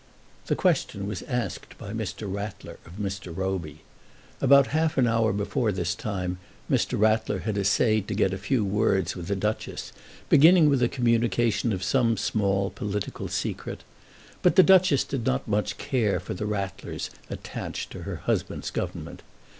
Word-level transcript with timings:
The 0.47 0.55
question 0.55 1.05
was 1.05 1.21
asked 1.27 1.77
by 1.77 1.93
Mr. 1.93 2.23
Rattler 2.23 2.79
of 2.87 2.93
Mr. 2.93 3.31
Roby. 3.37 3.81
About 4.41 4.65
half 4.73 4.97
an 4.97 5.05
hour 5.05 5.31
before 5.31 5.71
this 5.71 5.93
time 5.93 6.39
Mr. 6.67 6.99
Rattler 6.99 7.41
had 7.41 7.55
essayed 7.55 8.07
to 8.07 8.15
get 8.15 8.33
a 8.33 8.37
few 8.39 8.65
words 8.65 9.15
with 9.15 9.27
the 9.27 9.35
Duchess, 9.35 9.93
beginning 10.27 10.69
with 10.71 10.79
the 10.79 10.89
communication 10.89 11.71
of 11.71 11.83
some 11.83 12.17
small 12.17 12.71
political 12.71 13.27
secret. 13.27 13.83
But 14.41 14.55
the 14.55 14.63
Duchess 14.63 15.03
did 15.03 15.23
not 15.23 15.45
care 15.77 16.13
much 16.15 16.23
for 16.23 16.33
the 16.33 16.47
Rattlers 16.47 17.11
attached 17.29 17.91
to 17.91 18.01
her 18.01 18.15
husband's 18.25 18.71
Government. 18.71 19.21